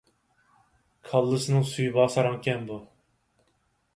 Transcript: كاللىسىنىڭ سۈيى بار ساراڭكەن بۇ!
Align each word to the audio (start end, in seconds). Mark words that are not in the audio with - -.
كاللىسىنىڭ 1.09 1.67
سۈيى 1.73 1.93
بار 1.97 2.09
ساراڭكەن 2.15 2.65
بۇ! 2.71 2.79